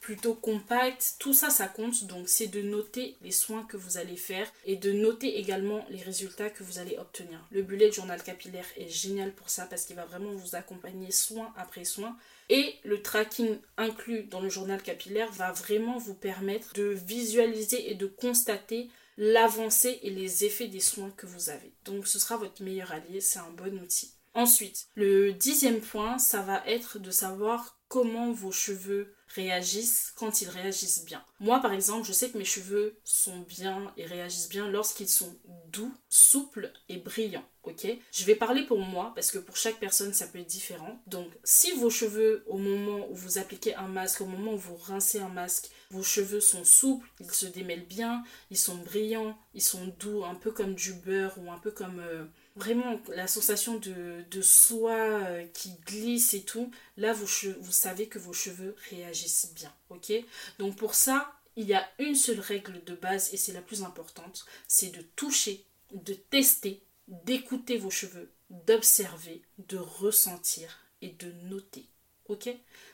plutôt 0.00 0.34
compacts? 0.34 1.16
Tout 1.18 1.34
ça, 1.34 1.50
ça 1.50 1.66
compte. 1.66 2.04
Donc, 2.04 2.28
c'est 2.28 2.46
de 2.46 2.62
noter 2.62 3.16
les 3.22 3.30
soins 3.30 3.64
que 3.64 3.76
vous 3.76 3.98
allez 3.98 4.16
faire 4.16 4.50
et 4.64 4.76
de 4.76 4.92
noter 4.92 5.38
également 5.38 5.84
les 5.90 6.02
résultats 6.02 6.50
que 6.50 6.62
vous 6.62 6.78
allez 6.78 6.96
obtenir. 6.96 7.38
Le 7.50 7.62
bullet 7.62 7.92
journal 7.92 8.22
capillaire 8.22 8.66
est 8.76 8.88
génial 8.88 9.32
pour 9.32 9.50
ça 9.50 9.66
parce 9.66 9.84
qu'il 9.84 9.96
va 9.96 10.06
vraiment 10.06 10.32
vous 10.32 10.56
accompagner 10.56 11.10
soin 11.10 11.52
après 11.56 11.84
soin. 11.84 12.16
Et 12.50 12.76
le 12.84 13.02
tracking 13.02 13.58
inclus 13.76 14.22
dans 14.22 14.40
le 14.40 14.48
journal 14.48 14.82
capillaire 14.82 15.30
va 15.32 15.52
vraiment 15.52 15.98
vous 15.98 16.14
permettre 16.14 16.72
de 16.72 16.84
visualiser 16.84 17.90
et 17.90 17.94
de 17.94 18.06
constater 18.06 18.88
l'avancée 19.18 19.98
et 20.02 20.10
les 20.10 20.44
effets 20.44 20.68
des 20.68 20.80
soins 20.80 21.10
que 21.10 21.26
vous 21.26 21.50
avez. 21.50 21.74
Donc 21.84 22.06
ce 22.06 22.18
sera 22.18 22.36
votre 22.36 22.62
meilleur 22.62 22.92
allié, 22.92 23.20
c'est 23.20 23.40
un 23.40 23.50
bon 23.50 23.78
outil. 23.80 24.12
Ensuite, 24.34 24.86
le 24.94 25.32
dixième 25.32 25.80
point, 25.80 26.18
ça 26.18 26.42
va 26.42 26.62
être 26.66 27.00
de 27.00 27.10
savoir 27.10 27.77
comment 27.88 28.32
vos 28.32 28.52
cheveux 28.52 29.14
réagissent 29.28 30.12
quand 30.16 30.40
ils 30.40 30.48
réagissent 30.48 31.04
bien. 31.04 31.22
Moi, 31.40 31.60
par 31.60 31.72
exemple, 31.72 32.06
je 32.06 32.12
sais 32.12 32.30
que 32.30 32.38
mes 32.38 32.44
cheveux 32.44 32.96
sont 33.04 33.40
bien 33.40 33.92
et 33.96 34.06
réagissent 34.06 34.48
bien 34.48 34.70
lorsqu'ils 34.70 35.08
sont 35.08 35.34
doux, 35.66 35.92
souples 36.08 36.72
et 36.88 36.96
brillants. 36.96 37.44
Ok? 37.64 37.86
Je 38.12 38.24
vais 38.24 38.34
parler 38.34 38.64
pour 38.64 38.78
moi 38.78 39.12
parce 39.14 39.30
que 39.30 39.38
pour 39.38 39.56
chaque 39.56 39.78
personne, 39.78 40.14
ça 40.14 40.26
peut 40.26 40.38
être 40.38 40.46
différent. 40.46 40.98
Donc, 41.06 41.28
si 41.44 41.72
vos 41.72 41.90
cheveux, 41.90 42.44
au 42.46 42.56
moment 42.56 43.06
où 43.10 43.14
vous 43.14 43.38
appliquez 43.38 43.74
un 43.74 43.88
masque, 43.88 44.22
au 44.22 44.26
moment 44.26 44.54
où 44.54 44.58
vous 44.58 44.76
rincez 44.76 45.18
un 45.18 45.28
masque, 45.28 45.70
vos 45.90 46.02
cheveux 46.02 46.40
sont 46.40 46.64
souples, 46.64 47.08
ils 47.20 47.30
se 47.30 47.46
démêlent 47.46 47.86
bien, 47.86 48.22
ils 48.50 48.58
sont 48.58 48.76
brillants, 48.76 49.36
ils 49.54 49.62
sont 49.62 49.94
doux, 49.98 50.24
un 50.24 50.34
peu 50.34 50.50
comme 50.50 50.74
du 50.74 50.94
beurre 50.94 51.34
ou 51.38 51.50
un 51.50 51.58
peu 51.58 51.70
comme... 51.70 52.00
Euh, 52.00 52.24
vraiment 52.58 53.00
la 53.14 53.26
sensation 53.26 53.78
de, 53.78 54.24
de 54.30 54.42
soie 54.42 54.92
euh, 54.94 55.46
qui 55.54 55.72
glisse 55.86 56.34
et 56.34 56.42
tout, 56.42 56.70
là 56.96 57.12
vous, 57.12 57.26
vous 57.60 57.72
savez 57.72 58.08
que 58.08 58.18
vos 58.18 58.32
cheveux 58.32 58.76
réagissent 58.90 59.52
bien, 59.54 59.72
ok? 59.90 60.12
Donc 60.58 60.76
pour 60.76 60.94
ça, 60.94 61.32
il 61.56 61.66
y 61.66 61.74
a 61.74 61.88
une 61.98 62.14
seule 62.14 62.40
règle 62.40 62.82
de 62.84 62.94
base 62.94 63.32
et 63.32 63.36
c'est 63.36 63.52
la 63.52 63.62
plus 63.62 63.82
importante, 63.82 64.46
c'est 64.68 64.90
de 64.90 65.02
toucher, 65.16 65.64
de 65.92 66.14
tester, 66.14 66.82
d'écouter 67.08 67.78
vos 67.78 67.90
cheveux, 67.90 68.30
d'observer, 68.50 69.42
de 69.58 69.78
ressentir 69.78 70.78
et 71.02 71.10
de 71.10 71.32
noter. 71.48 71.86
Ok? 72.28 72.48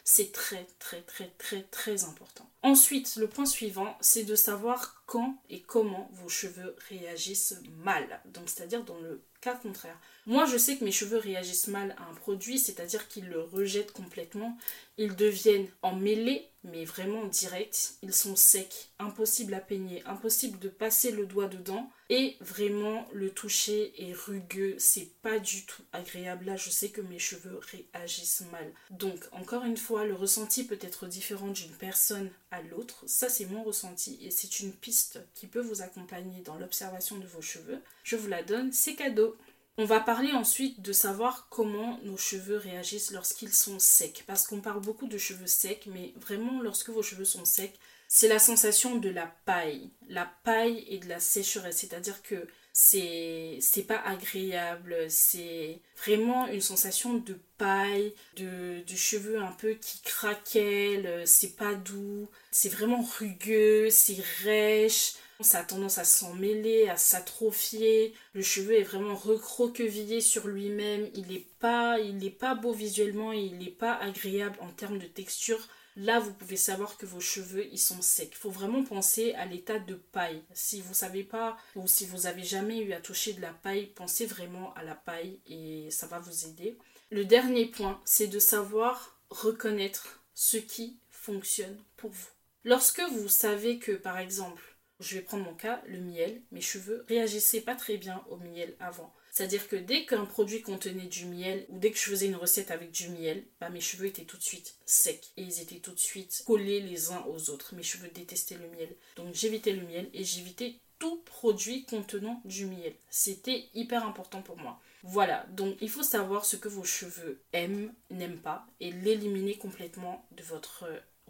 C'est 0.04 0.32
très 0.32 0.66
très 0.78 1.00
très 1.00 1.28
très 1.38 1.62
très 1.62 2.04
important. 2.04 2.48
Ensuite, 2.62 3.16
le 3.16 3.26
point 3.26 3.46
suivant, 3.46 3.96
c'est 4.00 4.24
de 4.24 4.34
savoir 4.34 5.02
quand 5.06 5.42
et 5.48 5.62
comment 5.62 6.10
vos 6.12 6.28
cheveux 6.28 6.76
réagissent 6.88 7.56
mal. 7.82 8.20
Donc 8.26 8.48
c'est-à-dire 8.48 8.84
dans 8.84 8.98
le 8.98 9.22
contraire. 9.52 9.98
Moi, 10.26 10.46
je 10.46 10.56
sais 10.56 10.76
que 10.76 10.84
mes 10.84 10.92
cheveux 10.92 11.18
réagissent 11.18 11.68
mal 11.68 11.94
à 11.98 12.10
un 12.10 12.14
produit, 12.14 12.58
c'est-à-dire 12.58 13.06
qu'ils 13.08 13.28
le 13.28 13.42
rejettent 13.42 13.92
complètement. 13.92 14.56
Ils 14.96 15.14
deviennent 15.16 15.68
emmêlés, 15.82 16.48
mais 16.62 16.86
vraiment 16.86 17.26
directs. 17.26 17.90
Ils 18.02 18.14
sont 18.14 18.36
secs, 18.36 18.88
impossible 18.98 19.52
à 19.52 19.60
peigner, 19.60 20.02
impossible 20.06 20.58
de 20.58 20.70
passer 20.70 21.10
le 21.10 21.26
doigt 21.26 21.48
dedans. 21.48 21.90
Et 22.08 22.36
vraiment, 22.40 23.06
le 23.12 23.30
toucher 23.30 23.92
est 23.98 24.14
rugueux. 24.14 24.76
C'est 24.78 25.10
pas 25.20 25.38
du 25.38 25.66
tout 25.66 25.82
agréable. 25.92 26.46
Là, 26.46 26.56
je 26.56 26.70
sais 26.70 26.88
que 26.88 27.02
mes 27.02 27.18
cheveux 27.18 27.60
réagissent 27.70 28.44
mal. 28.50 28.72
Donc, 28.90 29.26
encore 29.32 29.64
une 29.64 29.76
fois, 29.76 29.93
le 30.02 30.14
ressenti 30.14 30.64
peut 30.64 30.78
être 30.80 31.06
différent 31.06 31.48
d'une 31.48 31.70
personne 31.70 32.30
à 32.50 32.60
l'autre. 32.62 33.04
Ça, 33.06 33.28
c'est 33.28 33.44
mon 33.44 33.62
ressenti 33.62 34.18
et 34.20 34.32
c'est 34.32 34.58
une 34.60 34.72
piste 34.72 35.20
qui 35.34 35.46
peut 35.46 35.60
vous 35.60 35.82
accompagner 35.82 36.42
dans 36.42 36.56
l'observation 36.56 37.18
de 37.18 37.26
vos 37.26 37.42
cheveux. 37.42 37.80
Je 38.02 38.16
vous 38.16 38.26
la 38.26 38.42
donne, 38.42 38.72
c'est 38.72 38.96
cadeau. 38.96 39.36
On 39.76 39.84
va 39.84 40.00
parler 40.00 40.32
ensuite 40.32 40.82
de 40.82 40.92
savoir 40.92 41.48
comment 41.50 41.98
nos 42.02 42.16
cheveux 42.16 42.56
réagissent 42.56 43.12
lorsqu'ils 43.12 43.52
sont 43.52 43.78
secs. 43.78 44.24
Parce 44.26 44.46
qu'on 44.46 44.60
parle 44.60 44.80
beaucoup 44.80 45.06
de 45.06 45.18
cheveux 45.18 45.46
secs, 45.46 45.86
mais 45.86 46.12
vraiment 46.16 46.60
lorsque 46.60 46.90
vos 46.90 47.02
cheveux 47.02 47.24
sont 47.24 47.44
secs, 47.44 47.78
c'est 48.08 48.28
la 48.28 48.38
sensation 48.38 48.96
de 48.96 49.10
la 49.10 49.26
paille. 49.44 49.90
La 50.08 50.32
paille 50.44 50.84
et 50.88 50.98
de 50.98 51.08
la 51.08 51.20
sécheresse. 51.20 51.78
C'est-à-dire 51.78 52.22
que 52.22 52.46
c'est 52.74 53.58
c'est 53.60 53.84
pas 53.84 54.00
agréable. 54.00 55.06
C'est 55.08 55.80
vraiment 56.04 56.48
une 56.48 56.60
sensation 56.60 57.14
de 57.14 57.38
paille, 57.56 58.12
de, 58.36 58.82
cheveux 58.94 59.40
un 59.40 59.52
peu 59.52 59.74
qui 59.74 60.02
craquellent. 60.02 61.22
C'est 61.26 61.56
pas 61.56 61.74
doux. 61.74 62.28
C'est 62.50 62.68
vraiment 62.68 63.02
rugueux, 63.18 63.88
c'est 63.90 64.20
rêche 64.42 65.14
ça 65.40 65.60
a 65.60 65.64
tendance 65.64 65.98
à 65.98 66.04
s'en 66.04 66.32
mêler, 66.34 66.88
à 66.88 66.96
s'atrophier. 66.96 68.14
Le 68.34 68.42
cheveu 68.42 68.74
est 68.74 68.84
vraiment 68.84 69.16
recroquevillé 69.16 70.20
sur 70.20 70.46
lui-même. 70.46 71.08
Il 71.14 71.26
n'est 71.26 71.46
pas, 71.60 71.98
il 71.98 72.32
pas 72.32 72.54
beau 72.54 72.72
visuellement 72.72 73.32
il 73.32 73.58
n'est 73.58 73.66
pas 73.66 73.94
agréable 73.94 74.56
en 74.60 74.68
termes 74.68 74.98
de 74.98 75.06
texture. 75.06 75.58
Là, 75.96 76.18
vous 76.18 76.32
pouvez 76.32 76.56
savoir 76.56 76.96
que 76.96 77.06
vos 77.06 77.20
cheveux, 77.20 77.66
ils 77.66 77.78
sont 77.78 78.02
secs. 78.02 78.30
Il 78.32 78.36
faut 78.36 78.50
vraiment 78.50 78.82
penser 78.82 79.32
à 79.34 79.46
l'état 79.46 79.78
de 79.78 79.94
paille. 79.94 80.42
Si 80.52 80.80
vous 80.80 80.94
savez 80.94 81.22
pas 81.22 81.56
ou 81.76 81.86
si 81.86 82.04
vous 82.04 82.26
avez 82.26 82.42
jamais 82.42 82.78
eu 82.80 82.92
à 82.92 83.00
toucher 83.00 83.32
de 83.32 83.40
la 83.40 83.52
paille, 83.52 83.86
pensez 83.86 84.26
vraiment 84.26 84.74
à 84.74 84.82
la 84.82 84.96
paille 84.96 85.38
et 85.46 85.88
ça 85.90 86.06
va 86.06 86.18
vous 86.18 86.46
aider. 86.46 86.76
Le 87.10 87.24
dernier 87.24 87.66
point, 87.66 88.00
c'est 88.04 88.26
de 88.26 88.40
savoir 88.40 89.18
reconnaître 89.30 90.20
ce 90.34 90.56
qui 90.56 90.98
fonctionne 91.10 91.78
pour 91.96 92.10
vous. 92.10 92.28
Lorsque 92.64 93.02
vous 93.12 93.28
savez 93.28 93.78
que, 93.78 93.92
par 93.92 94.18
exemple, 94.18 94.74
je 95.00 95.16
vais 95.16 95.22
prendre 95.22 95.44
mon 95.44 95.54
cas, 95.54 95.82
le 95.86 96.00
miel. 96.00 96.40
Mes 96.50 96.60
cheveux 96.60 97.04
réagissaient 97.08 97.60
pas 97.60 97.74
très 97.74 97.98
bien 97.98 98.24
au 98.30 98.36
miel 98.36 98.74
avant. 98.80 99.12
C'est-à-dire 99.34 99.66
que 99.66 99.74
dès 99.74 100.06
qu'un 100.06 100.26
produit 100.26 100.62
contenait 100.62 101.06
du 101.08 101.26
miel 101.26 101.66
ou 101.68 101.78
dès 101.80 101.90
que 101.90 101.98
je 101.98 102.04
faisais 102.04 102.26
une 102.26 102.36
recette 102.36 102.70
avec 102.70 102.92
du 102.92 103.08
miel, 103.08 103.42
bah 103.60 103.68
mes 103.68 103.80
cheveux 103.80 104.06
étaient 104.06 104.22
tout 104.22 104.36
de 104.36 104.42
suite 104.42 104.76
secs 104.86 105.32
et 105.36 105.42
ils 105.42 105.60
étaient 105.60 105.80
tout 105.80 105.90
de 105.90 105.98
suite 105.98 106.44
collés 106.46 106.80
les 106.80 107.10
uns 107.10 107.24
aux 107.26 107.50
autres. 107.50 107.74
Mes 107.74 107.82
cheveux 107.82 108.06
détestaient 108.14 108.58
le 108.58 108.68
miel. 108.68 108.94
Donc 109.16 109.34
j'évitais 109.34 109.72
le 109.72 109.82
miel 109.82 110.08
et 110.14 110.22
j'évitais 110.22 110.76
tout 111.00 111.20
produit 111.24 111.84
contenant 111.84 112.40
du 112.44 112.66
miel. 112.66 112.94
C'était 113.10 113.64
hyper 113.74 114.06
important 114.06 114.40
pour 114.40 114.56
moi. 114.56 114.80
Voilà, 115.02 115.44
donc 115.50 115.76
il 115.80 115.90
faut 115.90 116.04
savoir 116.04 116.44
ce 116.44 116.54
que 116.54 116.68
vos 116.68 116.84
cheveux 116.84 117.42
aiment, 117.52 117.92
n'aiment 118.10 118.40
pas 118.40 118.68
et 118.78 118.92
l'éliminer 118.92 119.58
complètement 119.58 120.24
de 120.30 120.44
votre 120.44 120.86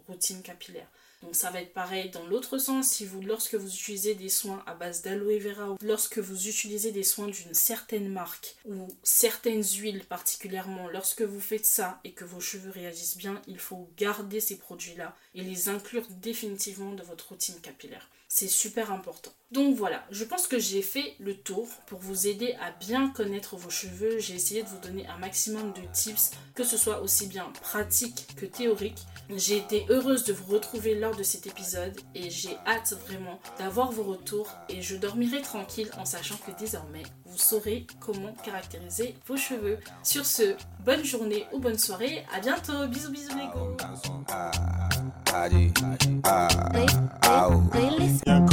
routine 0.07 0.41
capillaire. 0.41 0.87
Donc 1.21 1.35
ça 1.35 1.49
va 1.49 1.61
être 1.61 1.73
pareil 1.73 2.09
dans 2.11 2.25
l'autre 2.27 2.57
sens, 2.59 2.89
si 2.89 3.05
vous, 3.05 3.21
lorsque 3.21 3.55
vous 3.55 3.73
utilisez 3.73 4.13
des 4.13 4.29
soins 4.29 4.63
à 4.67 4.75
base 4.75 5.01
d'aloe 5.01 5.39
vera 5.39 5.71
ou 5.71 5.77
lorsque 5.81 6.19
vous 6.19 6.47
utilisez 6.47 6.91
des 6.91 7.03
soins 7.03 7.27
d'une 7.27 7.53
certaine 7.53 8.09
marque 8.09 8.55
ou 8.65 8.87
certaines 9.01 9.63
huiles 9.63 10.05
particulièrement, 10.05 10.87
lorsque 10.89 11.23
vous 11.23 11.39
faites 11.39 11.65
ça 11.65 11.99
et 12.03 12.11
que 12.11 12.25
vos 12.25 12.41
cheveux 12.41 12.69
réagissent 12.69 13.17
bien, 13.17 13.41
il 13.47 13.59
faut 13.59 13.89
garder 13.97 14.39
ces 14.39 14.57
produits-là 14.57 15.15
et 15.33 15.41
les 15.41 15.69
inclure 15.69 16.05
définitivement 16.09 16.93
dans 16.93 17.03
votre 17.03 17.29
routine 17.29 17.59
capillaire. 17.59 18.07
C'est 18.27 18.47
super 18.47 18.91
important. 18.91 19.33
Donc 19.51 19.75
voilà, 19.75 20.03
je 20.09 20.23
pense 20.23 20.47
que 20.47 20.57
j'ai 20.57 20.81
fait 20.81 21.15
le 21.19 21.35
tour 21.35 21.67
pour 21.85 21.99
vous 21.99 22.27
aider 22.27 22.55
à 22.61 22.71
bien 22.71 23.09
connaître 23.09 23.55
vos 23.55 23.69
cheveux. 23.69 24.17
J'ai 24.19 24.33
essayé 24.33 24.63
de 24.63 24.67
vous 24.67 24.79
donner 24.79 25.07
un 25.07 25.17
maximum 25.17 25.71
de 25.73 25.81
tips, 25.93 26.31
que 26.55 26.63
ce 26.63 26.77
soit 26.77 27.01
aussi 27.01 27.27
bien 27.27 27.51
pratique 27.61 28.35
que 28.35 28.47
théorique. 28.47 29.05
J'ai 29.29 29.57
été 29.57 29.85
heureuse 29.89 30.23
de 30.23 30.33
vous 30.33 30.51
retrouver 30.51 30.95
lors 30.95 31.15
de 31.15 31.23
cet 31.23 31.45
épisode 31.47 31.95
et 32.15 32.29
j'ai 32.29 32.57
hâte 32.65 32.95
vraiment 33.07 33.39
d'avoir 33.59 33.91
vos 33.91 34.03
retours 34.03 34.51
et 34.67 34.81
je 34.81 34.95
dormirai 34.95 35.41
tranquille 35.41 35.89
en 35.97 36.05
sachant 36.05 36.37
que 36.37 36.51
désormais 36.59 37.03
vous 37.25 37.37
saurez 37.37 37.85
comment 37.99 38.33
caractériser 38.43 39.15
vos 39.27 39.37
cheveux. 39.37 39.77
Sur 40.03 40.25
ce, 40.25 40.55
bonne 40.83 41.03
journée 41.03 41.45
ou 41.53 41.59
bonne 41.59 41.77
soirée, 41.77 42.25
à 42.33 42.39
bientôt, 42.39 42.87
bisous 42.87 43.11
bisous 43.11 43.35
les 43.35 43.45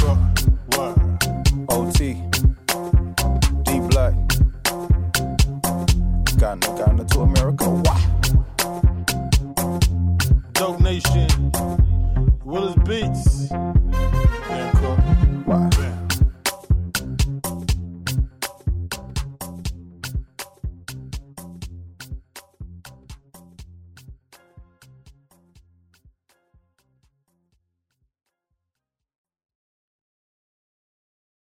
what? 0.03 0.52
OT, 1.73 1.99
D 3.65 3.81
Black. 3.89 4.15
Ghana, 6.37 6.67
Ghana 6.77 7.05
to 7.07 7.21
America, 7.21 7.65
why? 7.65 8.22